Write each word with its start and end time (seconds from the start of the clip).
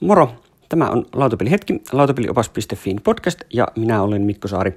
Moro! 0.00 0.34
Tämä 0.68 0.90
on 0.90 1.06
Lautapelihetki, 1.12 1.82
lautapeliopas.fiin 1.92 3.00
podcast 3.04 3.40
ja 3.52 3.68
minä 3.76 4.02
olen 4.02 4.22
Mikko 4.22 4.48
Saari. 4.48 4.76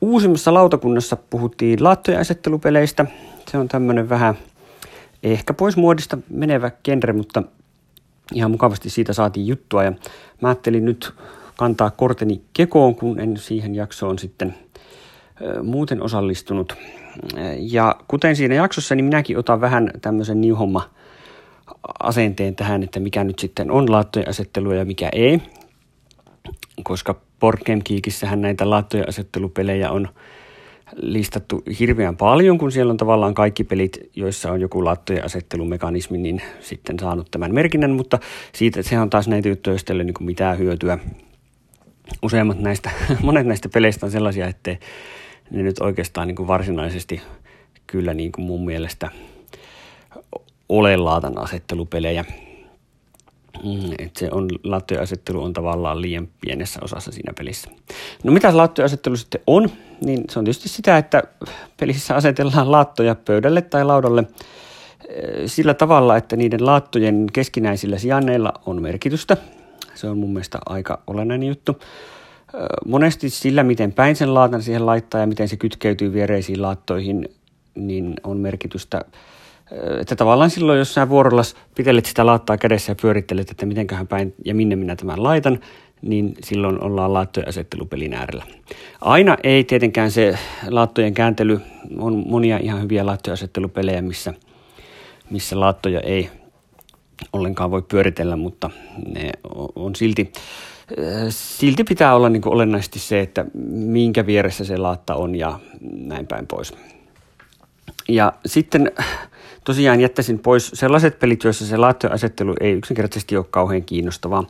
Uusimmassa 0.00 0.54
lautakunnassa 0.54 1.16
puhuttiin 1.30 1.84
laattojen 1.84 2.20
asettelupeleistä. 2.20 3.06
Se 3.50 3.58
on 3.58 3.68
tämmöinen 3.68 4.08
vähän 4.08 4.34
ehkä 5.22 5.54
pois 5.54 5.76
muodista 5.76 6.18
menevä 6.30 6.70
genre, 6.84 7.12
mutta 7.12 7.42
ihan 8.34 8.50
mukavasti 8.50 8.90
siitä 8.90 9.12
saatiin 9.12 9.46
juttua 9.46 9.84
ja 9.84 9.92
mä 10.40 10.48
ajattelin 10.48 10.84
nyt 10.84 11.14
kantaa 11.56 11.90
korteni 11.90 12.42
kekoon, 12.52 12.94
kun 12.94 13.20
en 13.20 13.36
siihen 13.36 13.74
jaksoon 13.74 14.18
sitten 14.18 14.54
muuten 15.62 16.02
osallistunut. 16.02 16.76
Ja 17.58 17.96
kuten 18.08 18.36
siinä 18.36 18.54
jaksossa, 18.54 18.94
niin 18.94 19.04
minäkin 19.04 19.38
otan 19.38 19.60
vähän 19.60 19.90
tämmöisen 20.02 20.40
niuhomma 20.40 20.90
asenteen 22.00 22.56
tähän, 22.56 22.82
että 22.82 23.00
mikä 23.00 23.24
nyt 23.24 23.38
sitten 23.38 23.70
on 23.70 23.92
laattojen 23.92 24.28
asettelua 24.28 24.74
ja 24.74 24.84
mikä 24.84 25.08
ei. 25.12 25.42
Koska 26.82 27.20
Board 27.40 27.58
Game 27.66 27.80
Geekissähän 27.84 28.40
näitä 28.40 28.70
laattojen 28.70 29.08
asettelupelejä 29.08 29.90
on 29.90 30.08
listattu 30.96 31.62
hirveän 31.78 32.16
paljon, 32.16 32.58
kun 32.58 32.72
siellä 32.72 32.90
on 32.90 32.96
tavallaan 32.96 33.34
kaikki 33.34 33.64
pelit, 33.64 34.10
joissa 34.16 34.52
on 34.52 34.60
joku 34.60 34.84
laattojen 34.84 35.24
asettelumekanismi, 35.24 36.18
niin 36.18 36.42
sitten 36.60 36.98
saanut 36.98 37.30
tämän 37.30 37.54
merkinnän, 37.54 37.90
mutta 37.90 38.18
siitä 38.52 38.82
se 38.82 38.98
on 38.98 39.10
taas 39.10 39.28
näitä 39.28 39.48
juttuja, 39.48 39.72
joista 39.72 39.92
ei 39.92 39.94
ole 39.94 40.04
niin 40.04 40.14
mitään 40.20 40.58
hyötyä. 40.58 40.98
Useimmat 42.22 42.60
näistä, 42.60 42.90
monet 43.22 43.46
näistä 43.46 43.68
peleistä 43.68 44.06
on 44.06 44.12
sellaisia, 44.12 44.46
että 44.46 44.76
ne 45.50 45.62
nyt 45.62 45.80
oikeastaan 45.80 46.28
niin 46.28 46.36
kuin 46.36 46.46
varsinaisesti 46.46 47.20
kyllä 47.86 48.14
niin 48.14 48.32
kuin 48.32 48.44
mun 48.44 48.64
mielestä 48.64 49.10
ole 50.68 50.96
laatan 50.96 51.38
asettelupelejä. 51.38 52.24
Mm, 53.64 53.92
et 53.98 54.16
se 54.16 54.28
on, 54.32 54.48
laattojen 54.64 55.02
asettelu 55.02 55.42
on 55.42 55.52
tavallaan 55.52 56.02
liian 56.02 56.28
pienessä 56.40 56.80
osassa 56.82 57.12
siinä 57.12 57.32
pelissä. 57.38 57.70
No 58.24 58.32
mitä 58.32 58.56
laattojen 58.56 58.86
asettelu 58.86 59.16
sitten 59.16 59.40
on? 59.46 59.70
Niin 60.04 60.24
se 60.30 60.38
on 60.38 60.44
tietysti 60.44 60.68
sitä, 60.68 60.98
että 60.98 61.22
pelissä 61.80 62.14
asetellaan 62.14 62.72
laattoja 62.72 63.14
pöydälle 63.14 63.62
tai 63.62 63.84
laudalle 63.84 64.24
eh, 65.08 65.46
sillä 65.46 65.74
tavalla, 65.74 66.16
että 66.16 66.36
niiden 66.36 66.66
laattojen 66.66 67.26
keskinäisillä 67.32 67.98
sijainneilla 67.98 68.52
on 68.66 68.82
merkitystä. 68.82 69.36
Se 69.94 70.08
on 70.08 70.18
mun 70.18 70.32
mielestä 70.32 70.58
aika 70.66 71.02
olennainen 71.06 71.48
juttu. 71.48 71.72
Eh, 71.80 72.60
monesti 72.86 73.30
sillä, 73.30 73.62
miten 73.62 73.92
päin 73.92 74.16
sen 74.16 74.34
laatan 74.34 74.62
siihen 74.62 74.86
laittaa 74.86 75.20
ja 75.20 75.26
miten 75.26 75.48
se 75.48 75.56
kytkeytyy 75.56 76.12
viereisiin 76.12 76.62
laattoihin, 76.62 77.28
niin 77.74 78.14
on 78.24 78.36
merkitystä– 78.36 79.04
että 80.00 80.16
tavallaan 80.16 80.50
silloin, 80.50 80.78
jos 80.78 80.94
sä 80.94 81.08
vuorolla 81.08 81.42
pitelet 81.74 82.06
sitä 82.06 82.26
laattaa 82.26 82.58
kädessä 82.58 82.90
ja 82.92 82.96
pyörittelet, 83.02 83.50
että 83.50 83.66
mitenköhän 83.66 84.06
päin 84.06 84.34
ja 84.44 84.54
minne 84.54 84.76
minä 84.76 84.96
tämän 84.96 85.22
laitan, 85.22 85.60
niin 86.02 86.34
silloin 86.44 86.82
ollaan 86.82 87.14
laattojen 87.14 87.48
asettelupelin 87.48 88.14
äärellä. 88.14 88.44
Aina 89.00 89.36
ei 89.42 89.64
tietenkään 89.64 90.10
se 90.10 90.38
laattojen 90.68 91.14
kääntely, 91.14 91.60
on 91.98 92.24
monia 92.26 92.58
ihan 92.58 92.82
hyviä 92.82 93.06
laattojen 93.06 93.32
asettelupelejä, 93.32 94.02
missä, 94.02 94.34
missä 95.30 95.60
laattoja 95.60 96.00
ei 96.00 96.30
ollenkaan 97.32 97.70
voi 97.70 97.82
pyöritellä, 97.82 98.36
mutta 98.36 98.70
ne 99.14 99.30
on 99.76 99.94
silti, 99.94 100.32
silti 101.28 101.84
pitää 101.84 102.14
olla 102.14 102.28
niin 102.28 102.48
olennaisesti 102.48 102.98
se, 102.98 103.20
että 103.20 103.44
minkä 103.70 104.26
vieressä 104.26 104.64
se 104.64 104.76
laatta 104.76 105.14
on 105.14 105.34
ja 105.34 105.60
näin 105.80 106.26
päin 106.26 106.46
pois. 106.46 106.74
Ja 108.08 108.32
sitten 108.46 108.92
tosiaan 109.68 110.00
jättäisin 110.00 110.38
pois 110.38 110.70
sellaiset 110.74 111.18
pelit, 111.18 111.44
joissa 111.44 111.66
se 111.66 111.76
laattoasettelu 111.76 112.54
ei 112.60 112.72
yksinkertaisesti 112.72 113.36
ole 113.36 113.46
kauhean 113.50 113.82
kiinnostavaa. 113.82 114.44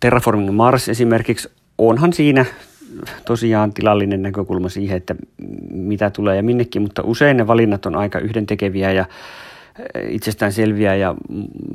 Terraforming 0.00 0.50
Mars 0.50 0.88
esimerkiksi, 0.88 1.50
onhan 1.78 2.12
siinä 2.12 2.44
tosiaan 3.24 3.72
tilallinen 3.72 4.22
näkökulma 4.22 4.68
siihen, 4.68 4.96
että 4.96 5.14
mitä 5.70 6.10
tulee 6.10 6.36
ja 6.36 6.42
minnekin, 6.42 6.82
mutta 6.82 7.02
usein 7.04 7.36
ne 7.36 7.46
valinnat 7.46 7.86
on 7.86 7.96
aika 7.96 8.18
yhdentekeviä 8.18 8.92
ja 8.92 9.04
itsestään 10.08 10.52
selviä 10.52 10.94
ja 10.94 11.14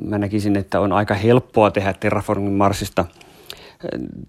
mä 0.06 0.18
näkisin, 0.18 0.58
että 0.58 0.80
on 0.80 0.92
aika 0.92 1.14
helppoa 1.14 1.72
tehdä 1.72 1.94
Terraforming 1.94 2.58
Marsista 2.58 3.06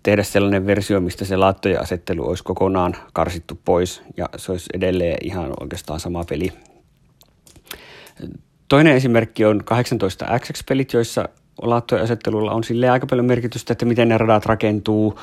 tehdä 0.03 0.23
sellainen 0.23 0.67
versio, 0.67 1.01
mistä 1.01 1.25
se 1.25 1.37
laattojen 1.37 1.83
asettelu 1.83 2.28
olisi 2.28 2.45
kokonaan 2.45 2.95
karsittu 3.12 3.59
pois 3.65 4.03
ja 4.17 4.28
se 4.37 4.53
olisi 4.53 4.71
edelleen 4.75 5.17
ihan 5.23 5.53
oikeastaan 5.61 6.01
sama 6.01 6.25
peli 6.25 6.53
Toinen 8.69 8.97
esimerkki 8.97 9.45
on 9.45 9.65
18 9.65 10.27
XX-pelit, 10.39 10.93
joissa 10.93 11.29
laattojen 11.62 12.05
asettelulla 12.05 12.53
on 12.53 12.65
sille 12.65 12.89
aika 12.89 13.06
paljon 13.06 13.27
merkitystä, 13.27 13.73
että 13.73 13.84
miten 13.84 14.09
ne 14.09 14.19
radat 14.19 14.47
rakentuu, 14.47 15.21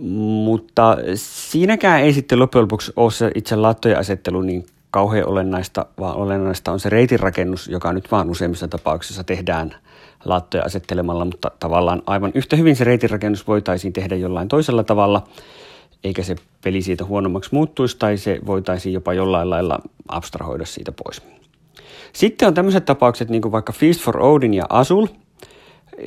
mutta 0.00 0.96
siinäkään 1.14 2.00
ei 2.00 2.12
sitten 2.12 2.38
loppujen 2.38 2.62
lopuksi 2.62 2.92
ole 2.96 3.10
se 3.10 3.30
itse 3.34 3.56
laattojen 3.56 3.98
asettelu 3.98 4.40
niin 4.40 4.66
kauhean 4.90 5.28
olennaista, 5.28 5.86
vaan 6.00 6.16
olennaista 6.16 6.72
on 6.72 6.80
se 6.80 6.88
reitin 6.88 7.20
rakennus, 7.20 7.68
joka 7.68 7.92
nyt 7.92 8.10
vaan 8.10 8.30
useimmissa 8.30 8.68
tapauksissa 8.68 9.24
tehdään 9.24 9.74
laattoja 10.24 10.64
asettelemalla, 10.64 11.24
mutta 11.24 11.50
tavallaan 11.60 12.02
aivan 12.06 12.32
yhtä 12.34 12.56
hyvin 12.56 12.76
se 12.76 12.84
reitin 12.84 13.10
rakennus 13.10 13.46
voitaisiin 13.46 13.92
tehdä 13.92 14.16
jollain 14.16 14.48
toisella 14.48 14.84
tavalla, 14.84 15.24
eikä 16.04 16.22
se 16.22 16.36
peli 16.64 16.82
siitä 16.82 17.04
huonommaksi 17.04 17.50
muuttuisi 17.52 17.96
tai 17.98 18.16
se 18.16 18.38
voitaisiin 18.46 18.92
jopa 18.92 19.14
jollain 19.14 19.50
lailla 19.50 19.78
abstrahoida 20.08 20.64
siitä 20.64 20.92
pois. 21.04 21.41
Sitten 22.12 22.48
on 22.48 22.54
tämmöiset 22.54 22.84
tapaukset, 22.84 23.28
niin 23.28 23.42
kuin 23.42 23.52
vaikka 23.52 23.72
Feast 23.72 24.00
for 24.00 24.22
Odin 24.22 24.54
ja 24.54 24.64
Asul, 24.68 25.06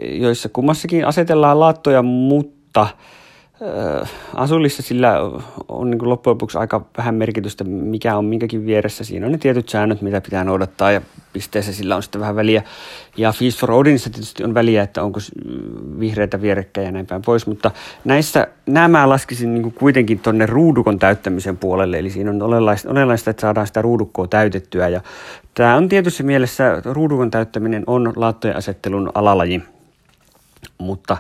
joissa 0.02 0.50
kummassakin 0.50 1.06
asetellaan 1.06 1.60
laattoja, 1.60 2.02
mutta 2.02 2.82
äh, 2.82 4.12
Asulissa 4.34 4.84
sillä 4.84 5.20
on 5.68 5.92
niin 5.92 6.00
kuin 6.00 6.10
loppujen 6.10 6.34
lopuksi 6.34 6.58
aika 6.58 6.86
vähän 6.98 7.16
merkitystä, 7.16 7.64
mikä 7.64 8.18
on 8.18 8.26
minkäkin 8.26 8.66
vieressä. 8.66 9.04
Siinä 9.04 9.26
on 9.26 9.32
ne 9.32 9.38
tietyt 9.38 9.70
säännöt, 9.70 10.02
mitä 10.02 10.22
pitää 10.22 10.44
noudattaa 10.44 10.92
ja 10.92 11.02
pisteessä 11.36 11.74
sillä 11.74 11.96
on 11.96 12.04
sitten 12.04 12.22
vähän 12.22 12.36
väliä. 12.36 12.64
Ja 13.18 13.32
Feast 13.32 13.60
for 13.60 13.72
Odinissa 13.72 14.10
tietysti 14.10 14.44
on 14.44 14.54
väliä, 14.54 14.84
että 14.84 15.04
onko 15.04 15.20
vihreitä 16.00 16.42
vierekkäin 16.42 16.86
ja 16.86 16.92
näin 16.92 17.06
päin 17.06 17.22
pois, 17.22 17.48
mutta 17.48 17.72
näissä 18.04 18.48
nämä 18.66 19.10
laskisin 19.10 19.54
niin 19.54 19.64
kuin 19.64 19.74
kuitenkin 19.74 20.20
tuonne 20.20 20.46
ruudukon 20.46 21.00
täyttämisen 21.00 21.58
puolelle, 21.58 22.00
eli 22.00 22.10
siinä 22.10 22.30
on 22.30 22.42
olennaista, 22.42 22.90
olennaista, 22.90 23.30
että 23.30 23.42
saadaan 23.42 23.68
sitä 23.68 23.82
ruudukkoa 23.82 24.28
täytettyä. 24.28 24.90
Ja 24.90 25.02
Tämä 25.56 25.76
on 25.76 25.90
tietysti 25.90 26.24
mielessä, 26.24 26.82
ruudukon 26.86 27.32
täyttäminen 27.32 27.84
on 27.88 28.14
laattojen 28.16 28.58
asettelun 28.58 29.12
alalaji, 29.14 29.64
mutta 30.78 31.18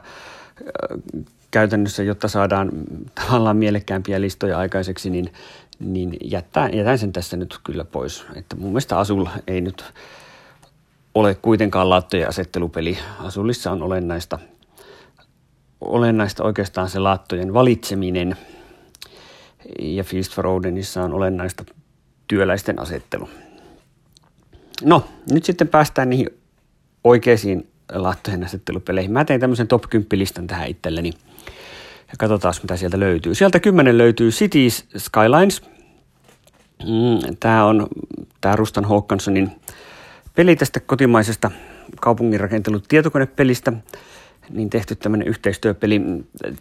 käytännössä, 1.51 2.03
jotta 2.03 2.27
saadaan 2.27 2.69
tavallaan 3.15 3.57
mielekkäämpiä 3.57 4.21
listoja 4.21 4.57
aikaiseksi, 4.57 5.09
niin, 5.09 5.33
niin 5.79 6.17
jättää, 6.23 6.69
jätän 6.69 6.97
sen 6.97 7.13
tässä 7.13 7.37
nyt 7.37 7.59
kyllä 7.63 7.85
pois. 7.85 8.25
Että 8.35 8.55
mun 8.55 8.69
mielestä 8.69 8.99
Asul 8.99 9.25
ei 9.47 9.61
nyt 9.61 9.93
ole 11.15 11.35
kuitenkaan 11.35 11.89
laattojen 11.89 12.29
asettelupeli. 12.29 12.97
Asulissa 13.19 13.71
on 13.71 13.83
olennaista, 13.83 14.39
olennaista 15.81 16.43
oikeastaan 16.43 16.89
se 16.89 16.99
laattojen 16.99 17.53
valitseminen 17.53 18.37
ja 19.79 20.03
Feast 20.03 20.33
for 20.33 20.47
Odinissa 20.47 21.03
on 21.03 21.13
olennaista 21.13 21.65
työläisten 22.27 22.79
asettelu. 22.79 23.29
No, 24.83 25.05
nyt 25.31 25.45
sitten 25.45 25.67
päästään 25.67 26.09
niihin 26.09 26.29
oikeisiin 27.03 27.67
laattojen 27.93 28.43
asettelupeleihin. 28.43 29.11
Mä 29.11 29.25
tein 29.25 29.41
tämmöisen 29.41 29.67
top 29.67 29.83
10 29.89 30.19
listan 30.19 30.47
tähän 30.47 30.67
itselleni. 30.67 31.11
Ja 32.15 32.17
katsotaan, 32.19 32.53
mitä 32.61 32.77
sieltä 32.77 32.99
löytyy. 32.99 33.35
Sieltä 33.35 33.59
kymmenen 33.59 33.97
löytyy 33.97 34.29
Cities 34.29 34.85
Skylines. 34.97 35.61
Mm, 36.83 37.35
tämä 37.39 37.65
on 37.65 37.87
tämä 38.41 38.55
Rustan 38.55 38.85
Håkanssonin 38.85 39.51
peli 40.35 40.55
tästä 40.55 40.79
kotimaisesta 40.79 41.51
kaupungin 42.01 42.39
rakentelut 42.39 42.83
tietokonepelistä 42.87 43.73
niin 44.49 44.69
tehty 44.69 44.95
tämmöinen 44.95 45.27
yhteistyöpeli. 45.27 46.01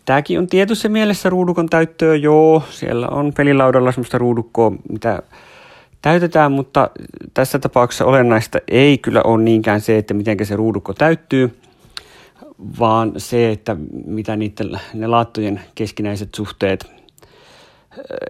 Tämäkin 0.04 0.38
on 0.38 0.46
tietyssä 0.46 0.88
mielessä 0.88 1.30
ruudukon 1.30 1.68
täyttöä, 1.68 2.16
joo, 2.16 2.62
siellä 2.70 3.08
on 3.08 3.32
pelilaudalla 3.36 3.92
semmoista 3.92 4.18
ruudukkoa, 4.18 4.72
mitä 4.88 5.22
täytetään, 6.02 6.52
mutta 6.52 6.90
tässä 7.34 7.58
tapauksessa 7.58 8.04
olennaista 8.04 8.58
ei 8.68 8.98
kyllä 8.98 9.22
ole 9.22 9.42
niinkään 9.42 9.80
se, 9.80 9.98
että 9.98 10.14
miten 10.14 10.46
se 10.46 10.56
ruudukko 10.56 10.94
täyttyy, 10.94 11.58
vaan 12.78 13.12
se, 13.16 13.50
että 13.50 13.76
mitä 14.06 14.36
niiden, 14.36 14.80
ne 14.94 15.06
laattojen 15.06 15.60
keskinäiset 15.74 16.34
suhteet, 16.34 16.94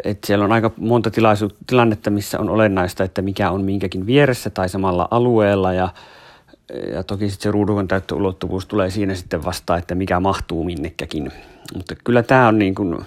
että 0.05 0.27
siellä 0.27 0.45
on 0.45 0.53
aika 0.53 0.71
monta 0.77 1.11
tilaisu, 1.11 1.49
tilannetta, 1.67 2.11
missä 2.11 2.41
on 2.41 2.51
olennaista, 2.51 3.05
että 3.05 3.23
mikä 3.23 3.51
on 3.51 3.63
minkäkin 3.65 4.07
vieressä 4.07 4.51
tai 4.51 4.69
samalla 4.69 5.09
alueella 5.11 5.73
ja, 5.73 5.89
ja 6.93 7.03
toki 7.03 7.31
sitten 7.31 7.43
se 7.43 7.51
ruudukon 7.51 7.89
täyttöulottuvuus 7.89 8.67
tulee 8.67 8.91
siinä 8.91 9.15
sitten 9.15 9.45
vastaan, 9.45 9.79
että 9.79 9.95
mikä 9.95 10.21
mahtuu 10.21 10.65
minnekäkin. 10.65 11.33
Mutta 11.75 11.95
kyllä 12.05 12.23
tämä 12.23 12.49
on 12.49 12.59
niin 12.59 12.75
kuin, 12.75 12.99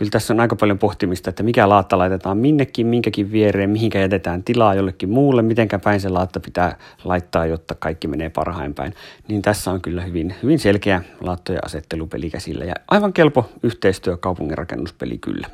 kyllä 0.00 0.10
tässä 0.10 0.34
on 0.34 0.40
aika 0.40 0.56
paljon 0.56 0.78
pohtimista, 0.78 1.30
että 1.30 1.42
mikä 1.42 1.68
laatta 1.68 1.98
laitetaan 1.98 2.38
minnekin, 2.38 2.86
minkäkin 2.86 3.32
viereen, 3.32 3.70
mihinkä 3.70 3.98
jätetään 3.98 4.42
tilaa 4.44 4.74
jollekin 4.74 5.10
muulle, 5.10 5.42
mitenkä 5.42 5.78
päin 5.78 6.00
se 6.00 6.08
laatta 6.08 6.40
pitää 6.40 6.76
laittaa, 7.04 7.46
jotta 7.46 7.74
kaikki 7.74 8.08
menee 8.08 8.28
parhain 8.28 8.74
päin. 8.74 8.94
Niin 9.28 9.42
tässä 9.42 9.70
on 9.70 9.80
kyllä 9.80 10.02
hyvin, 10.02 10.34
hyvin 10.42 10.58
selkeä 10.58 11.02
laattojen 11.20 11.64
asettelupeli 11.64 12.30
käsillä 12.30 12.64
ja 12.64 12.74
aivan 12.88 13.12
kelpo 13.12 13.50
yhteistyö 13.62 14.16
kaupunginrakennuspeli 14.16 15.18
kyllä. 15.18 15.46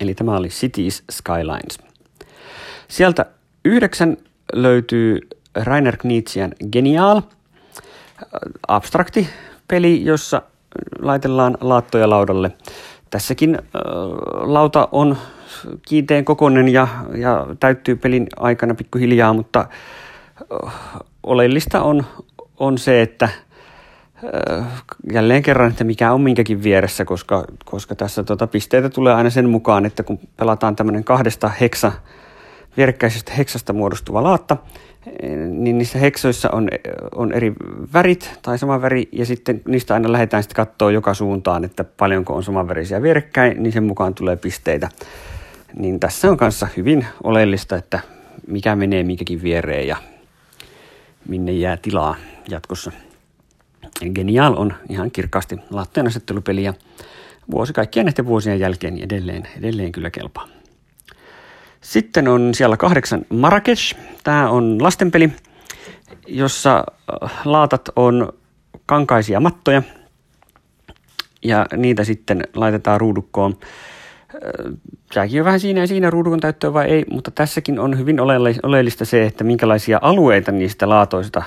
Eli 0.00 0.14
tämä 0.14 0.36
oli 0.36 0.48
Cities 0.48 1.04
Skylines. 1.10 1.78
Sieltä 2.88 3.26
yhdeksän 3.64 4.16
löytyy 4.52 5.20
Rainer 5.54 5.96
Knizian 5.96 6.52
Genial, 6.72 7.22
abstrakti 8.68 9.28
peli, 9.68 10.04
jossa 10.04 10.42
laitellaan 11.02 11.58
laattoja 11.60 12.10
laudalle. 12.10 12.50
Tässäkin 13.14 13.58
lauta 14.32 14.88
on 14.92 15.16
kiinteen 15.88 16.24
kokoinen 16.24 16.68
ja, 16.68 16.88
ja 17.16 17.46
täyttyy 17.60 17.96
pelin 17.96 18.26
aikana 18.36 18.74
pikkuhiljaa, 18.74 19.32
mutta 19.32 19.68
oleellista 21.22 21.82
on, 21.82 22.04
on 22.58 22.78
se, 22.78 23.02
että 23.02 23.28
jälleen 25.12 25.42
kerran, 25.42 25.70
että 25.70 25.84
mikä 25.84 26.12
on 26.12 26.20
minkäkin 26.20 26.62
vieressä, 26.62 27.04
koska, 27.04 27.44
koska 27.64 27.94
tässä 27.94 28.22
tuota 28.22 28.46
pisteitä 28.46 28.88
tulee 28.88 29.14
aina 29.14 29.30
sen 29.30 29.48
mukaan, 29.48 29.86
että 29.86 30.02
kun 30.02 30.18
pelataan 30.36 30.76
tämmöinen 30.76 31.04
kahdesta 31.04 31.48
heksa, 31.48 31.92
vierekkäisestä 32.76 33.32
heksasta 33.32 33.72
muodostuva 33.72 34.22
laatta, 34.22 34.56
niin 35.48 35.78
niissä 35.78 35.98
heksoissa 35.98 36.50
on, 36.52 36.68
on 37.14 37.32
eri 37.32 37.52
värit 37.92 38.38
tai 38.42 38.58
sama 38.58 38.82
väri, 38.82 39.08
ja 39.12 39.26
sitten 39.26 39.62
niistä 39.68 39.94
aina 39.94 40.12
lähdetään 40.12 40.42
sitten 40.42 40.56
katsoa 40.56 40.90
joka 40.90 41.14
suuntaan, 41.14 41.64
että 41.64 41.84
paljonko 41.84 42.34
on 42.34 42.42
samanvärisiä 42.42 43.02
vierekkäin, 43.02 43.62
niin 43.62 43.72
sen 43.72 43.84
mukaan 43.84 44.14
tulee 44.14 44.36
pisteitä. 44.36 44.88
Niin 45.76 46.00
tässä 46.00 46.30
on 46.30 46.36
kanssa 46.36 46.68
hyvin 46.76 47.06
oleellista, 47.22 47.76
että 47.76 48.00
mikä 48.46 48.76
menee 48.76 49.02
minkäkin 49.02 49.42
viereen 49.42 49.88
ja 49.88 49.96
minne 51.28 51.52
jää 51.52 51.76
tilaa 51.76 52.16
jatkossa. 52.48 52.92
Genial 54.14 54.54
on 54.56 54.74
ihan 54.88 55.10
kirkkaasti 55.10 55.56
latteen 55.70 56.06
asettelupeli 56.06 56.64
ja 56.64 56.74
vuosi 57.50 57.72
kaikkien 57.72 58.06
näiden 58.06 58.26
vuosien 58.26 58.60
jälkeen 58.60 58.98
edelleen, 58.98 59.42
edelleen 59.58 59.92
kyllä 59.92 60.10
kelpaa. 60.10 60.53
Sitten 61.84 62.28
on 62.28 62.54
siellä 62.54 62.76
kahdeksan 62.76 63.26
Marrakesh. 63.28 63.96
Tämä 64.24 64.50
on 64.50 64.82
lastenpeli, 64.82 65.32
jossa 66.26 66.84
äh, 67.24 67.30
laatat 67.44 67.88
on 67.96 68.32
kankaisia 68.86 69.40
mattoja 69.40 69.82
ja 71.44 71.66
niitä 71.76 72.04
sitten 72.04 72.42
laitetaan 72.54 73.00
ruudukkoon. 73.00 73.56
Äh, 74.34 74.72
tämäkin 75.14 75.40
on 75.40 75.44
vähän 75.44 75.60
siinä 75.60 75.80
ja 75.80 75.86
siinä 75.86 76.10
ruudukon 76.10 76.40
täyttöä 76.40 76.72
vai 76.72 76.86
ei, 76.86 77.04
mutta 77.10 77.30
tässäkin 77.30 77.78
on 77.78 77.98
hyvin 77.98 78.20
oleellista 78.62 79.04
se, 79.04 79.26
että 79.26 79.44
minkälaisia 79.44 79.98
alueita 80.02 80.52
niistä 80.52 80.88
laatoista 80.88 81.42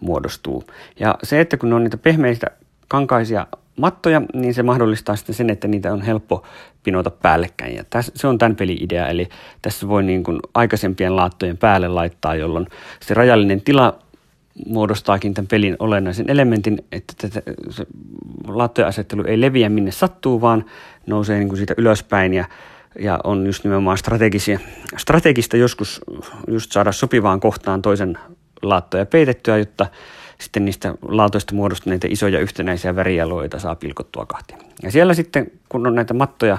muodostuu. 0.00 0.64
Ja 1.00 1.18
se, 1.22 1.40
että 1.40 1.56
kun 1.56 1.68
ne 1.68 1.74
on 1.74 1.84
niitä 1.84 1.96
pehmeitä 1.96 2.46
kankaisia 2.88 3.46
mattoja, 3.76 4.22
niin 4.34 4.54
se 4.54 4.62
mahdollistaa 4.62 5.16
sitten 5.16 5.34
sen, 5.34 5.50
että 5.50 5.68
niitä 5.68 5.92
on 5.92 6.02
helppo 6.02 6.46
pinota 6.82 7.10
päällekkäin. 7.10 7.76
Ja 7.76 7.84
tässä, 7.90 8.12
se 8.14 8.26
on 8.26 8.38
tämän 8.38 8.56
pelin 8.56 8.84
idea, 8.84 9.08
eli 9.08 9.28
tässä 9.62 9.88
voi 9.88 10.02
niin 10.02 10.22
kuin 10.22 10.40
aikaisempien 10.54 11.16
laattojen 11.16 11.56
päälle 11.56 11.88
laittaa, 11.88 12.34
jolloin 12.34 12.66
se 13.00 13.14
rajallinen 13.14 13.60
tila 13.60 13.98
muodostaakin 14.66 15.34
tämän 15.34 15.48
pelin 15.48 15.76
olennaisen 15.78 16.30
elementin, 16.30 16.84
että 16.92 17.14
tätä, 17.20 17.52
se 17.70 17.86
laattojen 18.48 18.88
asettelu 18.88 19.24
ei 19.26 19.40
leviä 19.40 19.68
minne 19.68 19.90
sattuu, 19.90 20.40
vaan 20.40 20.64
nousee 21.06 21.38
niin 21.38 21.48
kuin 21.48 21.56
siitä 21.56 21.74
ylöspäin 21.76 22.34
ja, 22.34 22.44
ja 23.00 23.18
on 23.24 23.46
just 23.46 23.64
nimenomaan 23.64 23.98
strategisia, 23.98 24.58
strategista 24.96 25.56
joskus 25.56 26.00
just 26.48 26.72
saada 26.72 26.92
sopivaan 26.92 27.40
kohtaan 27.40 27.82
toisen 27.82 28.18
laattoja 28.62 29.06
peitettyä, 29.06 29.58
jotta 29.58 29.86
sitten 30.40 30.64
niistä 30.64 30.94
laatoista 31.08 31.54
muodostuneita 31.54 32.06
isoja 32.10 32.40
yhtenäisiä 32.40 32.96
värialoita 32.96 33.58
saa 33.58 33.74
pilkottua 33.74 34.26
kahteen. 34.26 34.60
Ja 34.82 34.90
siellä 34.90 35.14
sitten, 35.14 35.50
kun 35.68 35.86
on 35.86 35.94
näitä 35.94 36.14
mattoja 36.14 36.58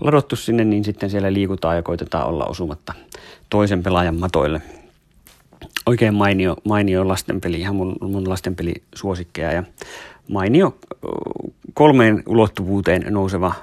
ladottu 0.00 0.36
sinne, 0.36 0.64
niin 0.64 0.84
sitten 0.84 1.10
siellä 1.10 1.32
liikutaan 1.32 1.76
ja 1.76 1.82
koitetaan 1.82 2.26
olla 2.26 2.44
osumatta 2.44 2.94
toisen 3.50 3.82
pelaajan 3.82 4.20
matoille. 4.20 4.62
Oikein 5.86 6.14
mainio, 6.14 6.56
mainio 6.64 7.08
lastenpeli, 7.08 7.60
ihan 7.60 7.76
mun, 7.76 7.96
mun 8.00 8.28
lastenpeli 8.28 8.74
suosikkeja 8.94 9.52
ja 9.52 9.64
mainio 10.28 10.78
kolmeen 11.74 12.22
ulottuvuuteen 12.26 13.04
nouseva, 13.10 13.54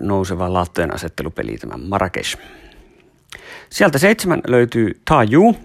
nouseva 0.00 0.52
laattojen 0.52 0.94
asettelupeli, 0.94 1.56
tämä 1.56 1.76
Marrakesh. 1.76 2.38
Sieltä 3.70 3.98
seitsemän 3.98 4.40
löytyy 4.46 5.00
Taju. 5.04 5.56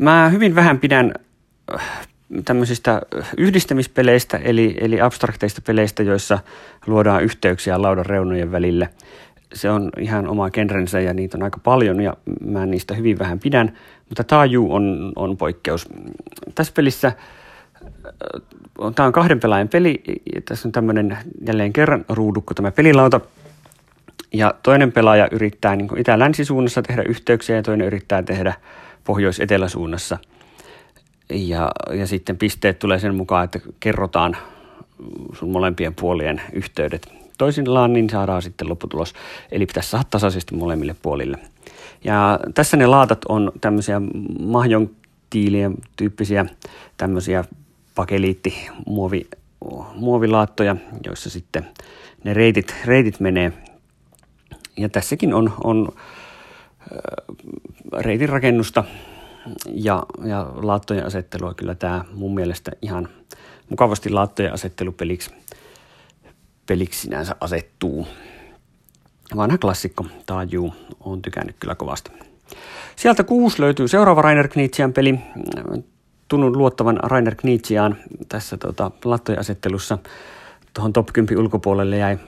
Mä 0.00 0.28
hyvin 0.28 0.54
vähän 0.54 0.78
pidän 0.78 1.14
tämmöisistä 2.44 3.02
yhdistämispeleistä, 3.38 4.36
eli, 4.36 4.76
eli 4.80 5.00
abstrakteista 5.00 5.62
peleistä, 5.66 6.02
joissa 6.02 6.38
luodaan 6.86 7.22
yhteyksiä 7.22 7.82
laudan 7.82 8.06
reunojen 8.06 8.52
välille. 8.52 8.88
Se 9.54 9.70
on 9.70 9.90
ihan 9.98 10.28
oma 10.28 10.50
genrensä 10.50 11.00
ja 11.00 11.14
niitä 11.14 11.38
on 11.38 11.42
aika 11.42 11.58
paljon 11.64 12.00
ja 12.00 12.16
mä 12.44 12.66
niistä 12.66 12.94
hyvin 12.94 13.18
vähän 13.18 13.38
pidän, 13.38 13.76
mutta 14.08 14.24
Taju 14.24 14.72
on, 14.72 15.12
on 15.16 15.36
poikkeus. 15.36 15.88
Tässä 16.54 16.72
pelissä 16.76 17.08
äh, 17.08 17.14
tämä 18.94 19.06
on 19.06 19.12
kahden 19.12 19.40
pelaajan 19.40 19.68
peli, 19.68 20.02
tässä 20.44 20.68
on 20.68 20.72
tämmöinen 20.72 21.18
jälleen 21.46 21.72
kerran 21.72 22.04
ruudukko 22.08 22.54
tämä 22.54 22.70
pelilauta, 22.70 23.20
ja 24.32 24.54
toinen 24.62 24.92
pelaaja 24.92 25.28
yrittää 25.32 25.76
niin 25.76 25.98
itä-länsisuunnassa 25.98 26.82
tehdä 26.82 27.02
yhteyksiä 27.08 27.56
ja 27.56 27.62
toinen 27.62 27.86
yrittää 27.86 28.22
tehdä 28.22 28.54
pohjois-eteläsuunnassa– 29.04 30.18
ja, 31.32 31.70
ja 31.92 32.06
sitten 32.06 32.36
pisteet 32.36 32.78
tulee 32.78 32.98
sen 32.98 33.14
mukaan, 33.14 33.44
että 33.44 33.60
kerrotaan 33.80 34.36
sun 35.32 35.50
molempien 35.50 35.94
puolien 35.94 36.42
yhteydet 36.52 37.12
toisillaan, 37.38 37.92
niin 37.92 38.10
saadaan 38.10 38.42
sitten 38.42 38.68
lopputulos. 38.68 39.14
Eli 39.52 39.66
pitäisi 39.66 39.90
saada 39.90 40.04
tasaisesti 40.10 40.54
molemmille 40.54 40.96
puolille. 41.02 41.38
Ja 42.04 42.40
tässä 42.54 42.76
ne 42.76 42.86
laatat 42.86 43.24
on 43.28 43.52
tämmöisiä 43.60 44.00
mahjon 44.40 44.90
tiilien 45.30 45.74
tyyppisiä 45.96 46.46
tämmöisiä 46.96 47.44
pakeliitti 47.94 48.68
muovi, 48.86 49.26
muovilaattoja, 49.94 50.76
joissa 51.06 51.30
sitten 51.30 51.66
ne 52.24 52.34
reitit, 52.34 52.74
reitit 52.84 53.20
menee. 53.20 53.52
Ja 54.76 54.88
tässäkin 54.88 55.34
on, 55.34 55.52
on 55.64 55.92
reitin 57.98 58.28
rakennusta 58.28 58.84
ja, 59.66 60.02
ja 60.24 60.50
laattojen 60.54 61.06
asettelua 61.06 61.54
kyllä 61.54 61.74
tämä 61.74 62.04
mun 62.12 62.34
mielestä 62.34 62.70
ihan 62.82 63.08
mukavasti 63.68 64.10
laattojen 64.10 64.52
asettelupeliksi 64.52 65.30
peliksi 66.66 67.00
sinänsä 67.00 67.36
asettuu. 67.40 68.06
Vanha 69.36 69.58
klassikko, 69.58 70.06
Taaju, 70.26 70.72
on 71.00 71.22
tykännyt 71.22 71.56
kyllä 71.60 71.74
kovasti. 71.74 72.10
Sieltä 72.96 73.24
kuusi 73.24 73.60
löytyy 73.60 73.88
seuraava 73.88 74.22
Rainer 74.22 74.48
Knizian 74.48 74.92
peli. 74.92 75.18
Tunnun 76.28 76.58
luottavan 76.58 76.98
Rainer 77.02 77.34
Kniziaan 77.34 77.96
tässä 78.28 78.56
tota, 78.56 78.90
lattojen 79.04 79.40
asettelussa. 79.40 79.98
Tuohon 80.74 80.92
top 80.92 81.08
10 81.12 81.38
ulkopuolelle 81.38 81.96
jäi 81.96 82.18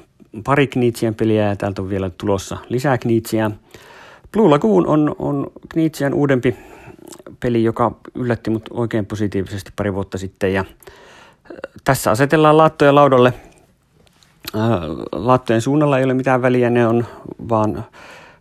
pari 0.45 0.67
Knizian 0.67 1.15
peliä 1.15 1.49
ja 1.49 1.57
täältä 1.57 1.83
on 1.83 1.89
vielä 1.89 2.11
tulossa 2.11 2.57
lisää 2.69 2.99
Kniziaa. 2.99 3.51
Blue 4.33 4.49
Lagoon 4.49 4.87
on, 4.87 5.17
on 5.19 5.47
Knizian 5.69 6.15
uudempi 6.15 6.57
peli, 7.41 7.65
joka 7.65 7.93
yllätti 8.15 8.51
mut 8.51 8.69
oikein 8.71 9.07
positiivisesti 9.07 9.71
pari 9.77 9.95
vuotta 9.95 10.19
sitten. 10.19 10.55
Ja 10.55 10.65
tässä 11.85 12.11
asetellaan 12.11 12.57
laattoja 12.57 12.95
laudalle. 12.95 13.33
Laattojen 15.13 15.63
suunnalla 15.63 15.99
ei 15.99 16.05
ole 16.05 16.15
mitään 16.15 16.43
väliä, 16.43 16.71
ne 16.71 16.87
on 16.87 17.07
vaan, 17.49 17.85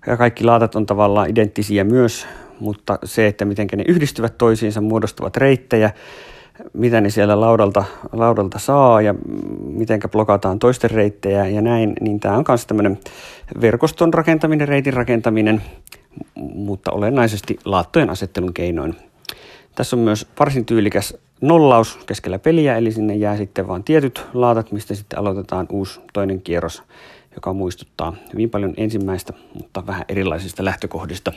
ja 0.08 0.18
kaikki 0.18 0.44
laatat 0.44 0.76
on 0.76 0.86
tavallaan 0.86 1.30
identtisiä 1.30 1.84
myös, 1.84 2.28
mutta 2.60 3.00
se, 3.04 3.28
että 3.28 3.46
miten 3.46 3.68
ne 3.76 3.84
yhdistyvät 3.88 4.38
toisiinsa, 4.38 4.82
muodostavat 4.82 5.38
reittejä, 5.38 5.92
mitä 6.74 7.02
ne 7.02 7.10
siellä 7.10 7.42
laudalta, 7.42 7.84
laudalta 8.12 8.60
saa 8.60 9.02
ja 9.02 9.16
miten 9.68 10.00
blokataan 10.12 10.60
toisten 10.60 10.92
reittejä 10.92 11.48
ja 11.48 11.62
näin, 11.62 11.94
niin 12.02 12.20
tämä 12.20 12.38
on 12.38 12.46
myös 12.48 12.68
tämmöinen 12.68 13.00
verkoston 13.62 14.14
rakentaminen, 14.14 14.68
reitin 14.68 14.94
rakentaminen, 14.94 15.62
mutta 16.36 16.92
olennaisesti 16.92 17.60
laattojen 17.66 18.10
asettelun 18.10 18.54
keinoin. 18.54 18.96
Tässä 19.76 19.96
on 19.96 20.00
myös 20.00 20.28
varsin 20.40 20.66
tyylikäs 20.66 21.18
nollaus 21.42 22.00
keskellä 22.06 22.40
peliä, 22.40 22.78
eli 22.78 22.92
sinne 22.92 23.16
jää 23.16 23.38
sitten 23.38 23.68
vain 23.68 23.84
tietyt 23.84 24.26
laatat, 24.34 24.72
mistä 24.72 24.96
sitten 24.96 25.20
aloitetaan 25.20 25.68
uusi 25.70 26.00
toinen 26.14 26.42
kierros, 26.42 26.84
joka 27.36 27.54
muistuttaa 27.54 28.16
hyvin 28.34 28.50
paljon 28.50 28.74
ensimmäistä, 28.78 29.34
mutta 29.54 29.88
vähän 29.88 30.06
erilaisista 30.10 30.66
lähtökohdista. 30.66 31.32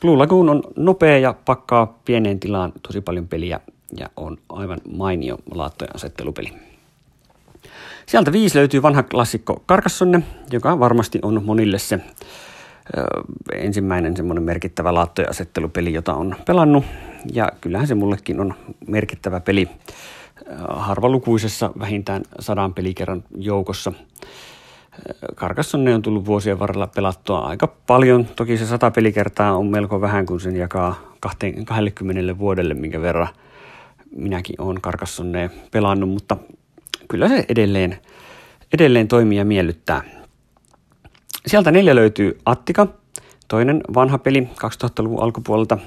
Blue 0.00 0.16
Lagoon 0.16 0.48
on 0.48 0.62
nopea 0.76 1.18
ja 1.18 1.34
pakkaa 1.44 1.98
pieneen 2.04 2.40
tilaan 2.40 2.72
tosi 2.82 3.00
paljon 3.00 3.28
peliä 3.28 3.60
ja 3.98 4.10
on 4.16 4.38
aivan 4.48 4.78
mainio 4.92 5.38
laattojen 5.54 5.96
asettelupeli. 5.96 6.52
Sieltä 8.06 8.32
viisi 8.32 8.58
löytyy 8.58 8.82
vanha 8.82 9.02
klassikko 9.02 9.62
Karkassonne, 9.66 10.22
joka 10.52 10.80
varmasti 10.80 11.18
on 11.22 11.44
monille 11.44 11.78
se 11.78 12.00
ensimmäinen 13.52 14.16
semmoinen 14.16 14.44
merkittävä 14.44 14.94
laattoja-asettelupeli, 14.94 15.92
jota 15.92 16.14
on 16.14 16.36
pelannut. 16.46 16.84
Ja 17.32 17.48
kyllähän 17.60 17.86
se 17.86 17.94
mullekin 17.94 18.40
on 18.40 18.54
merkittävä 18.86 19.40
peli 19.40 19.68
harvalukuisessa 20.68 21.70
vähintään 21.78 22.22
sadan 22.40 22.74
pelikerran 22.74 23.24
joukossa. 23.36 23.92
Karkassonne 25.34 25.94
on 25.94 26.02
tullut 26.02 26.26
vuosien 26.26 26.58
varrella 26.58 26.86
pelattua 26.86 27.38
aika 27.38 27.66
paljon. 27.66 28.26
Toki 28.36 28.56
se 28.56 28.66
sata 28.66 28.90
pelikertaa 28.90 29.56
on 29.56 29.66
melko 29.66 30.00
vähän, 30.00 30.26
kun 30.26 30.40
sen 30.40 30.56
jakaa 30.56 31.14
20 31.66 32.38
vuodelle, 32.38 32.74
minkä 32.74 33.00
verran 33.00 33.28
minäkin 34.16 34.56
olen 34.58 34.80
Karkassonne 34.80 35.50
pelannut, 35.70 36.10
mutta 36.10 36.36
kyllä 37.08 37.28
se 37.28 37.44
edelleen, 37.48 37.98
edelleen 38.72 39.08
toimii 39.08 39.38
ja 39.38 39.44
miellyttää. 39.44 40.19
Sieltä 41.46 41.70
neljä 41.70 41.94
löytyy 41.94 42.38
Attika, 42.44 42.86
toinen 43.48 43.80
vanha 43.94 44.18
peli 44.18 44.40
2000-luvun 44.40 45.22
alkupuolelta, 45.22 45.78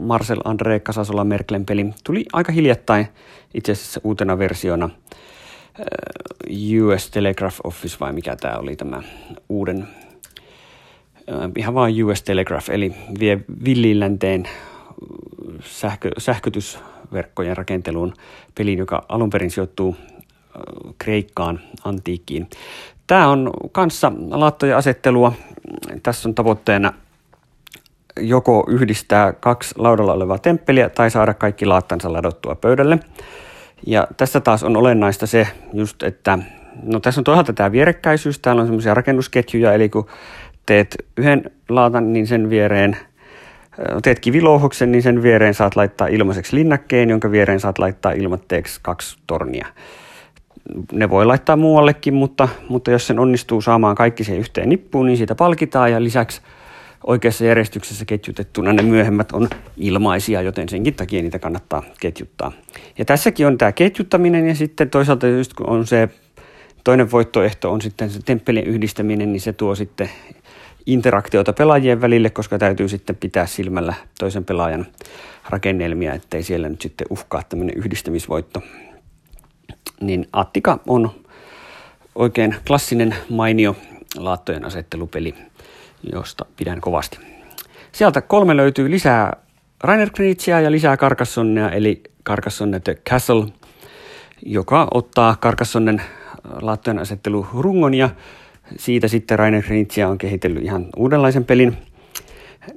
Marcel 0.00 0.38
André 0.38 0.80
Casasola 0.80 1.24
Merklen 1.24 1.66
peli, 1.66 1.86
tuli 2.04 2.24
aika 2.32 2.52
hiljattain 2.52 3.06
itse 3.54 3.72
asiassa 3.72 4.00
uutena 4.04 4.38
versiona– 4.38 4.90
US 6.82 7.10
Telegraph 7.10 7.56
Office 7.64 7.96
vai 8.00 8.12
mikä 8.12 8.36
tämä 8.36 8.56
oli 8.58 8.76
tämä 8.76 9.02
uuden, 9.48 9.88
ihan 11.56 11.74
vain 11.74 12.04
US 12.04 12.22
Telegraph, 12.22 12.70
eli 12.70 12.94
vie 13.20 13.40
villilänteen 13.64 14.48
sähkö, 15.64 16.10
sähkötysverkkojen 16.18 17.56
rakenteluun 17.56 18.14
pelin, 18.54 18.78
joka 18.78 19.04
alun 19.08 19.30
perin 19.30 19.50
sijoittuu 19.50 19.96
Kreikkaan 20.98 21.60
antiikkiin. 21.84 22.48
Tämä 23.06 23.28
on 23.28 23.50
kanssa 23.72 24.12
laattojen 24.30 24.76
asettelua. 24.76 25.32
Tässä 26.02 26.28
on 26.28 26.34
tavoitteena 26.34 26.92
joko 28.20 28.66
yhdistää 28.68 29.32
kaksi 29.32 29.74
laudalla 29.78 30.12
olevaa 30.12 30.38
temppeliä 30.38 30.88
tai 30.88 31.10
saada 31.10 31.34
kaikki 31.34 31.66
laattansa 31.66 32.12
ladottua 32.12 32.54
pöydälle. 32.54 32.98
Ja 33.86 34.06
tässä 34.16 34.40
taas 34.40 34.62
on 34.62 34.76
olennaista 34.76 35.26
se 35.26 35.48
just, 35.72 36.02
että 36.02 36.38
no 36.82 37.00
tässä 37.00 37.20
on 37.20 37.24
toisaalta 37.24 37.52
tämä 37.52 37.72
vierekkäisyys, 37.72 38.38
täällä 38.38 38.60
on 38.60 38.66
semmoisia 38.66 38.94
rakennusketjuja, 38.94 39.72
eli 39.72 39.88
kun 39.88 40.06
teet 40.66 40.96
yhden 41.16 41.50
laatan, 41.68 42.12
niin 42.12 42.26
sen 42.26 42.50
viereen 42.50 42.96
teet 44.02 44.20
kivilouhoksen, 44.20 44.92
niin 44.92 45.02
sen 45.02 45.22
viereen 45.22 45.54
saat 45.54 45.76
laittaa 45.76 46.06
ilmaiseksi 46.06 46.56
linnakkeen, 46.56 47.10
jonka 47.10 47.30
viereen 47.30 47.60
saat 47.60 47.78
laittaa 47.78 48.12
ilmatteeksi 48.12 48.80
kaksi 48.82 49.18
tornia. 49.26 49.66
Ne 50.92 51.10
voi 51.10 51.26
laittaa 51.26 51.56
muuallekin, 51.56 52.14
mutta, 52.14 52.48
mutta 52.68 52.90
jos 52.90 53.06
sen 53.06 53.18
onnistuu 53.18 53.60
saamaan 53.60 53.94
kaikki 53.94 54.24
siihen 54.24 54.40
yhteen 54.40 54.68
nippuun, 54.68 55.06
niin 55.06 55.16
siitä 55.16 55.34
palkitaan 55.34 55.92
ja 55.92 56.02
lisäksi 56.02 56.42
oikeassa 57.06 57.44
järjestyksessä 57.44 58.04
ketjutettuna 58.04 58.72
ne 58.72 58.82
myöhemmät 58.82 59.32
on 59.32 59.48
ilmaisia, 59.76 60.42
joten 60.42 60.68
senkin 60.68 60.94
takia 60.94 61.22
niitä 61.22 61.38
kannattaa 61.38 61.82
ketjuttaa. 62.00 62.52
Ja 62.98 63.04
tässäkin 63.04 63.46
on 63.46 63.58
tämä 63.58 63.72
ketjuttaminen 63.72 64.48
ja 64.48 64.54
sitten 64.54 64.90
toisaalta 64.90 65.26
just 65.26 65.54
kun 65.54 65.68
on 65.68 65.86
se 65.86 66.08
toinen 66.84 67.10
voittoehto 67.10 67.72
on 67.72 67.82
sitten 67.82 68.10
se 68.10 68.20
temppelin 68.24 68.64
yhdistäminen, 68.64 69.32
niin 69.32 69.40
se 69.40 69.52
tuo 69.52 69.74
sitten 69.74 70.10
interaktiota 70.86 71.52
pelaajien 71.52 72.00
välille, 72.00 72.30
koska 72.30 72.58
täytyy 72.58 72.88
sitten 72.88 73.16
pitää 73.16 73.46
silmällä 73.46 73.94
toisen 74.18 74.44
pelaajan 74.44 74.86
rakennelmia, 75.50 76.14
ettei 76.14 76.42
siellä 76.42 76.68
nyt 76.68 76.80
sitten 76.80 77.06
uhkaa 77.10 77.42
tämmöinen 77.48 77.76
yhdistämisvoitto. 77.76 78.62
Niin 80.00 80.28
Attika 80.32 80.78
on 80.86 81.10
oikein 82.14 82.56
klassinen 82.66 83.16
mainio 83.28 83.76
laattojen 84.16 84.64
asettelupeli 84.64 85.34
josta 86.12 86.44
pidän 86.56 86.80
kovasti. 86.80 87.18
Sieltä 87.92 88.20
kolme 88.20 88.56
löytyy 88.56 88.90
lisää 88.90 89.36
Rainer 89.80 90.10
Knitsiä 90.10 90.60
ja 90.60 90.70
lisää 90.70 90.96
Carcassonnea, 90.96 91.70
eli 91.70 92.02
Carcassonne 92.24 92.80
The 92.80 92.94
Castle, 93.10 93.46
joka 94.46 94.88
ottaa 94.94 95.36
Carcassonnen 95.40 96.02
laattojen 96.60 96.98
asettelu 96.98 97.46
rungon 97.54 97.94
ja 97.94 98.10
siitä 98.78 99.08
sitten 99.08 99.38
Rainer 99.38 99.62
Knitsiä 99.62 100.08
on 100.08 100.18
kehitellyt 100.18 100.62
ihan 100.62 100.86
uudenlaisen 100.96 101.44
pelin. 101.44 101.76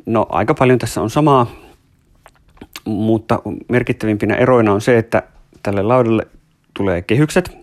No 0.06 0.26
aika 0.30 0.54
paljon 0.54 0.80
tässä 0.80 1.02
on 1.02 1.10
samaa, 1.10 1.52
mutta 2.86 3.40
merkittävimpinä 3.70 4.36
eroina 4.36 4.74
on 4.74 4.82
se, 4.82 4.98
että 4.98 5.24
tälle 5.64 5.82
laudalle 5.82 6.28
tulee 6.78 7.02
kehykset, 7.02 7.58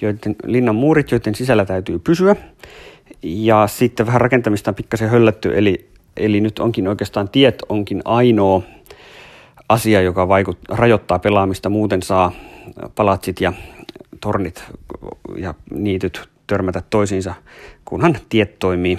joiden 0.00 0.36
linnan 0.44 0.74
muurit, 0.74 1.10
joiden 1.10 1.34
sisällä 1.34 1.64
täytyy 1.64 1.98
pysyä. 1.98 2.36
Ja 3.22 3.66
sitten 3.66 4.06
vähän 4.06 4.20
rakentamista 4.20 4.70
on 4.70 4.74
pikkasen 4.74 5.08
höllätty, 5.08 5.58
eli, 5.58 5.88
eli 6.16 6.40
nyt 6.40 6.58
onkin 6.58 6.88
oikeastaan 6.88 7.28
tiet 7.28 7.62
onkin 7.68 8.02
ainoa 8.04 8.62
asia, 9.68 10.00
joka 10.00 10.28
vaikut, 10.28 10.58
rajoittaa 10.68 11.18
pelaamista. 11.18 11.70
Muuten 11.70 12.02
saa 12.02 12.32
palatsit 12.94 13.40
ja 13.40 13.52
tornit 14.20 14.64
ja 15.36 15.54
niityt 15.70 16.28
törmätä 16.46 16.82
toisiinsa, 16.90 17.34
kunhan 17.84 18.18
tiet 18.28 18.58
toimii. 18.58 18.98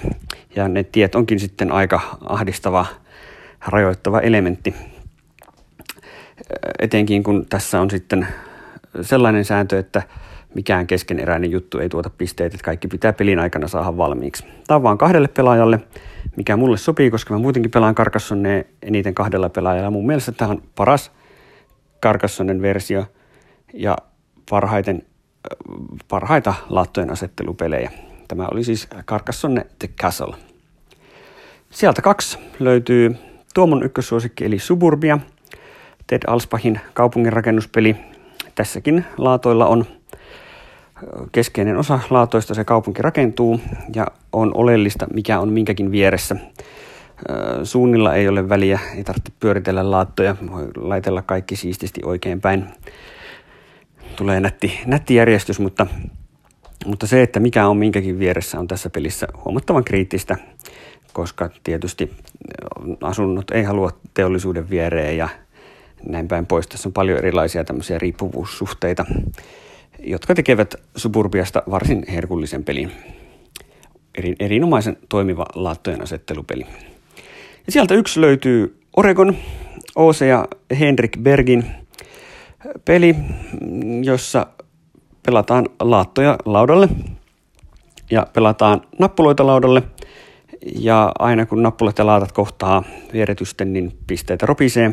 Ja 0.56 0.68
ne 0.68 0.84
tiet 0.84 1.14
onkin 1.14 1.40
sitten 1.40 1.72
aika 1.72 2.00
ahdistava, 2.24 2.86
rajoittava 3.66 4.20
elementti. 4.20 4.74
Etenkin 6.78 7.22
kun 7.22 7.46
tässä 7.48 7.80
on 7.80 7.90
sitten 7.90 8.28
sellainen 9.00 9.44
sääntö, 9.44 9.78
että 9.78 10.02
mikään 10.54 10.86
keskeneräinen 10.86 11.50
juttu 11.50 11.78
ei 11.78 11.88
tuota 11.88 12.10
pisteitä, 12.10 12.54
että 12.54 12.64
kaikki 12.64 12.88
pitää 12.88 13.12
pelin 13.12 13.38
aikana 13.38 13.68
saada 13.68 13.96
valmiiksi. 13.96 14.44
Tämä 14.66 14.76
on 14.76 14.82
vaan 14.82 14.98
kahdelle 14.98 15.28
pelaajalle, 15.28 15.80
mikä 16.36 16.56
mulle 16.56 16.76
sopii, 16.76 17.10
koska 17.10 17.34
mä 17.34 17.40
muutenkin 17.40 17.70
pelaan 17.70 17.94
Carcassonne 17.94 18.66
eniten 18.82 19.14
kahdella 19.14 19.48
pelaajalla. 19.48 19.90
Mun 19.90 20.06
mielestä 20.06 20.32
tämä 20.32 20.50
on 20.50 20.62
paras 20.74 21.12
Carcassonnen 22.02 22.62
versio 22.62 23.06
ja 23.74 23.96
parhaiten, 24.50 25.02
parhaita 26.08 26.54
laattojen 26.68 27.10
asettelupelejä. 27.10 27.90
Tämä 28.28 28.48
oli 28.52 28.64
siis 28.64 28.88
Carcassonne 29.06 29.66
The 29.78 29.88
Castle. 29.88 30.34
Sieltä 31.70 32.02
kaksi 32.02 32.38
löytyy 32.58 33.16
Tuomon 33.54 33.82
ykkössuosikki 33.82 34.44
eli 34.44 34.58
Suburbia, 34.58 35.18
Ted 36.06 36.22
Alspahin 36.26 36.80
kaupungin 36.94 37.32
rakennuspeli. 37.32 37.96
Tässäkin 38.62 39.04
laatoilla 39.18 39.66
on 39.66 39.84
keskeinen 41.32 41.76
osa 41.76 42.00
laatoista 42.10 42.54
se 42.54 42.64
kaupunki 42.64 43.02
rakentuu 43.02 43.60
ja 43.94 44.06
on 44.32 44.50
oleellista, 44.54 45.06
mikä 45.14 45.40
on 45.40 45.48
minkäkin 45.48 45.90
vieressä. 45.92 46.36
Suunnilla 47.64 48.14
ei 48.14 48.28
ole 48.28 48.48
väliä, 48.48 48.80
ei 48.96 49.04
tarvitse 49.04 49.32
pyöritellä 49.40 49.90
laattoja, 49.90 50.36
voi 50.50 50.68
laitella 50.76 51.22
kaikki 51.22 51.56
siististi 51.56 52.00
oikein 52.04 52.40
päin. 52.40 52.64
Tulee 54.16 54.40
nätti, 54.40 54.80
nätti 54.86 55.14
järjestys, 55.14 55.60
mutta, 55.60 55.86
mutta 56.86 57.06
se, 57.06 57.22
että 57.22 57.40
mikä 57.40 57.66
on 57.66 57.76
minkäkin 57.76 58.18
vieressä, 58.18 58.58
on 58.60 58.68
tässä 58.68 58.90
pelissä 58.90 59.28
huomattavan 59.44 59.84
kriittistä, 59.84 60.36
koska 61.12 61.50
tietysti 61.64 62.12
asunnot 63.00 63.50
ei 63.50 63.62
halua 63.62 63.90
teollisuuden 64.14 64.70
viereen 64.70 65.16
ja 65.16 65.28
näin 66.06 66.28
päin 66.28 66.46
pois. 66.46 66.66
Tässä 66.66 66.88
on 66.88 66.92
paljon 66.92 67.18
erilaisia 67.18 67.64
tämmöisiä 67.64 67.98
riippuvuussuhteita 67.98 69.04
jotka 70.02 70.34
tekevät 70.34 70.74
Suburbiasta 70.96 71.62
varsin 71.70 72.04
herkullisen 72.12 72.64
pelin. 72.64 72.92
Eri, 74.14 74.36
erinomaisen 74.40 74.96
toimiva 75.08 75.46
laattojen 75.54 76.02
asettelupeli. 76.02 76.66
Ja 77.66 77.72
sieltä 77.72 77.94
yksi 77.94 78.20
löytyy 78.20 78.80
Oregon, 78.96 79.36
Ose 79.96 80.26
ja 80.26 80.48
Henrik 80.78 81.18
Bergin 81.22 81.64
peli, 82.84 83.16
jossa 84.02 84.46
pelataan 85.26 85.68
laattoja 85.80 86.38
laudalle 86.44 86.88
ja 88.10 88.26
pelataan 88.32 88.82
nappuloita 88.98 89.46
laudalle. 89.46 89.82
Ja 90.78 91.12
aina 91.18 91.46
kun 91.46 91.62
nappulat 91.62 91.98
ja 91.98 92.06
laatat 92.06 92.32
kohtaa 92.32 92.82
vieretysten, 93.12 93.72
niin 93.72 93.98
pisteitä 94.06 94.46
ropisee 94.46 94.92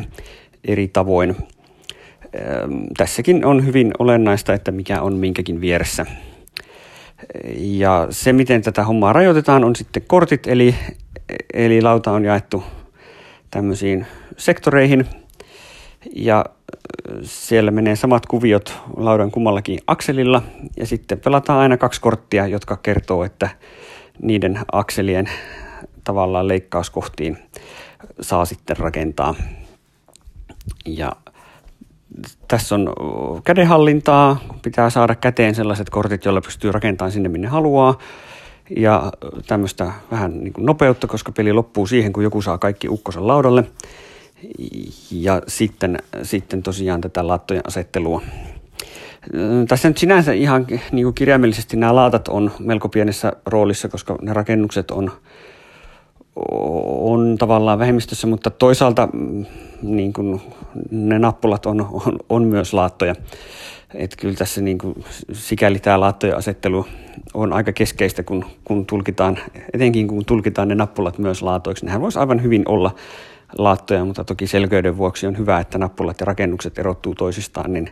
eri 0.64 0.88
tavoin– 0.88 1.36
tässäkin 2.96 3.44
on 3.44 3.66
hyvin 3.66 3.92
olennaista, 3.98 4.54
että 4.54 4.72
mikä 4.72 5.02
on 5.02 5.16
minkäkin 5.16 5.60
vieressä. 5.60 6.06
Ja 7.56 8.06
se, 8.10 8.32
miten 8.32 8.62
tätä 8.62 8.84
hommaa 8.84 9.12
rajoitetaan, 9.12 9.64
on 9.64 9.76
sitten 9.76 10.02
kortit, 10.06 10.46
eli, 10.46 10.74
eli 11.54 11.82
lauta 11.82 12.12
on 12.12 12.24
jaettu 12.24 12.64
tämmöisiin 13.50 14.06
sektoreihin, 14.36 15.06
ja 16.16 16.44
siellä 17.22 17.70
menee 17.70 17.96
samat 17.96 18.26
kuviot 18.26 18.80
laudan 18.96 19.30
kummallakin 19.30 19.78
akselilla, 19.86 20.42
ja 20.76 20.86
sitten 20.86 21.20
pelataan 21.20 21.60
aina 21.60 21.76
kaksi 21.76 22.00
korttia, 22.00 22.46
jotka 22.46 22.76
kertoo, 22.76 23.24
että 23.24 23.48
niiden 24.22 24.60
akselien 24.72 25.30
tavallaan 26.04 26.48
leikkauskohtiin 26.48 27.38
saa 28.20 28.44
sitten 28.44 28.76
rakentaa. 28.76 29.34
Ja 30.86 31.12
tässä 32.48 32.74
on 32.74 32.94
kädenhallintaa, 33.44 34.36
pitää 34.62 34.90
saada 34.90 35.14
käteen 35.14 35.54
sellaiset 35.54 35.90
kortit, 35.90 36.24
joilla 36.24 36.40
pystyy 36.40 36.72
rakentamaan 36.72 37.12
sinne 37.12 37.28
minne 37.28 37.48
haluaa. 37.48 37.98
Ja 38.76 39.12
tämmöistä 39.46 39.92
vähän 40.10 40.40
niin 40.40 40.52
kuin 40.52 40.66
nopeutta, 40.66 41.06
koska 41.06 41.32
peli 41.32 41.52
loppuu 41.52 41.86
siihen, 41.86 42.12
kun 42.12 42.22
joku 42.22 42.42
saa 42.42 42.58
kaikki 42.58 42.88
ukkosen 42.88 43.26
laudalle. 43.26 43.64
Ja 45.10 45.42
sitten, 45.48 45.98
sitten 46.22 46.62
tosiaan 46.62 47.00
tätä 47.00 47.26
laattojen 47.26 47.62
asettelua. 47.66 48.22
Tässä 49.68 49.88
nyt 49.88 49.98
sinänsä 49.98 50.32
ihan 50.32 50.66
niin 50.92 51.04
kuin 51.04 51.14
kirjaimellisesti 51.14 51.76
nämä 51.76 51.94
laatat 51.94 52.28
on 52.28 52.50
melko 52.58 52.88
pienessä 52.88 53.32
roolissa, 53.46 53.88
koska 53.88 54.18
ne 54.22 54.32
rakennukset 54.32 54.90
on, 54.90 55.12
on 57.00 57.36
tavallaan 57.38 57.78
vähemmistössä, 57.78 58.26
mutta 58.26 58.50
toisaalta 58.50 59.08
mm, 59.12 59.46
niin 59.82 60.12
kuin 60.12 60.40
ne 60.90 61.18
nappulat 61.18 61.66
on, 61.66 61.88
on, 61.92 62.18
on 62.28 62.44
myös 62.44 62.74
laattoja. 62.74 63.14
Että 63.94 64.16
kyllä 64.16 64.34
tässä 64.34 64.60
niin 64.60 64.78
kuin, 64.78 65.04
sikäli 65.32 65.78
tämä 65.78 66.00
laattojen 66.00 66.36
asettelu 66.36 66.86
on 67.34 67.52
aika 67.52 67.72
keskeistä, 67.72 68.22
kun, 68.22 68.44
kun 68.64 68.86
tulkitaan, 68.86 69.38
etenkin 69.72 70.08
kun 70.08 70.24
tulkitaan 70.24 70.68
ne 70.68 70.74
nappulat 70.74 71.18
myös 71.18 71.42
laatoiksi. 71.42 71.86
Nehän 71.86 72.00
voisi 72.00 72.18
aivan 72.18 72.42
hyvin 72.42 72.62
olla 72.68 72.94
laattoja, 73.58 74.04
mutta 74.04 74.24
toki 74.24 74.46
selkeyden 74.46 74.96
vuoksi 74.96 75.26
on 75.26 75.38
hyvä, 75.38 75.60
että 75.60 75.78
nappulat 75.78 76.20
ja 76.20 76.26
rakennukset 76.26 76.78
erottuu 76.78 77.14
toisistaan, 77.14 77.72
niin 77.72 77.90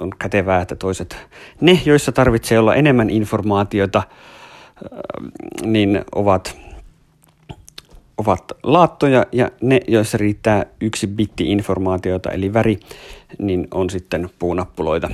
on 0.00 0.10
kätevää, 0.18 0.60
että 0.60 0.76
toiset, 0.76 1.16
ne 1.60 1.80
joissa 1.84 2.12
tarvitsee 2.12 2.58
olla 2.58 2.74
enemmän 2.74 3.10
informaatiota, 3.10 4.02
niin 5.62 6.04
ovat, 6.14 6.56
ovat 8.18 8.52
laattoja 8.62 9.26
ja 9.32 9.50
ne, 9.60 9.80
joissa 9.88 10.18
riittää 10.18 10.66
yksi 10.80 11.06
bitti 11.06 11.52
informaatiota 11.52 12.30
eli 12.30 12.52
väri, 12.52 12.80
niin 13.38 13.68
on 13.70 13.90
sitten 13.90 14.30
puunappuloita. 14.38 15.10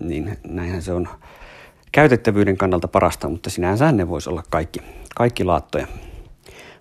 Niin 0.00 0.38
näinhän 0.48 0.82
se 0.82 0.92
on 0.92 1.08
käytettävyyden 1.92 2.56
kannalta 2.56 2.88
parasta, 2.88 3.28
mutta 3.28 3.50
sinänsä 3.50 3.92
ne 3.92 4.08
voisi 4.08 4.30
olla 4.30 4.42
kaikki, 4.50 4.80
kaikki 5.14 5.44
laattoja. 5.44 5.86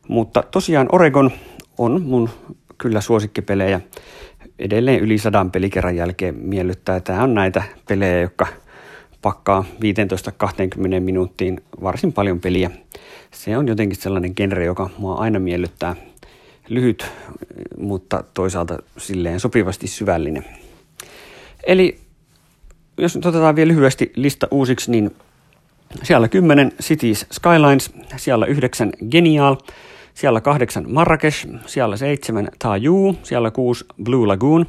Mutta 0.07 0.43
tosiaan 0.51 0.89
Oregon 0.91 1.31
on 1.77 2.01
mun 2.01 2.29
kyllä 2.77 3.01
suosikkipelejä. 3.01 3.81
Edelleen 4.59 4.99
yli 4.99 5.17
sadan 5.17 5.51
pelikerran 5.51 5.95
jälkeen 5.95 6.35
miellyttää. 6.35 6.99
Tämä 6.99 7.23
on 7.23 7.33
näitä 7.33 7.63
pelejä, 7.87 8.21
jotka 8.21 8.47
pakkaa 9.21 9.65
15-20 10.97 10.99
minuuttiin 10.99 11.61
varsin 11.83 12.13
paljon 12.13 12.39
peliä. 12.39 12.71
Se 13.31 13.57
on 13.57 13.67
jotenkin 13.67 14.01
sellainen 14.01 14.33
genre, 14.35 14.65
joka 14.65 14.89
mua 14.97 15.15
aina 15.15 15.39
miellyttää. 15.39 15.95
Lyhyt, 16.69 17.05
mutta 17.77 18.23
toisaalta 18.33 18.77
silleen 18.97 19.39
sopivasti 19.39 19.87
syvällinen. 19.87 20.45
Eli 21.67 21.99
jos 22.97 23.15
nyt 23.15 23.25
otetaan 23.25 23.55
vielä 23.55 23.67
lyhyesti 23.67 24.11
lista 24.15 24.47
uusiksi, 24.51 24.91
niin 24.91 25.15
siellä 26.03 26.27
10 26.27 26.71
Cities 26.81 27.25
Skylines, 27.31 27.91
siellä 28.17 28.45
9 28.45 28.91
Genial, 29.11 29.55
siellä 30.13 30.41
8 30.41 30.85
Marrakesh, 30.91 31.47
siellä 31.65 31.97
7 31.97 32.49
Taju, 32.59 33.15
siellä 33.23 33.51
6 33.51 33.85
Blue 34.03 34.27
Lagoon, 34.27 34.65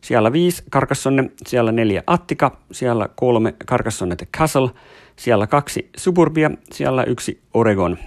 siellä 0.00 0.32
5 0.32 0.62
Carcassonne, 0.70 1.30
siellä 1.46 1.72
4 1.72 2.02
Attika, 2.06 2.58
siellä 2.72 3.08
3 3.14 3.54
Carcassonne 3.66 4.16
The 4.16 4.26
Castle, 4.36 4.70
siellä 5.18 5.46
2 5.46 5.90
Suburbia, 5.96 6.50
siellä 6.72 7.04
1 7.04 7.42
Oregon. 7.54 7.98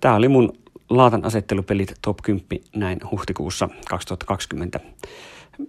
Tämä 0.00 0.14
oli 0.14 0.28
mun 0.28 0.52
laatan 0.90 1.24
asettelupelit 1.24 1.94
top 2.02 2.18
10 2.22 2.46
näin 2.76 2.98
huhtikuussa 3.10 3.68
2020. 3.88 4.80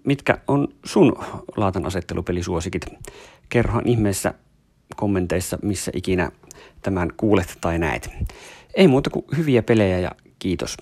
Mitkä 0.03 0.37
on 0.47 0.67
sun 0.85 1.13
laatan 1.57 1.85
asettelupelisuosikit? 1.85 2.85
Kerrohan 3.49 3.87
ihmeessä 3.87 4.33
kommenteissa, 4.95 5.57
missä 5.61 5.91
ikinä 5.95 6.31
tämän 6.81 7.09
kuulet 7.17 7.57
tai 7.61 7.79
näet. 7.79 8.09
Ei 8.73 8.87
muuta 8.87 9.09
kuin 9.09 9.25
hyviä 9.37 9.63
pelejä 9.63 9.99
ja 9.99 10.11
kiitos. 10.39 10.77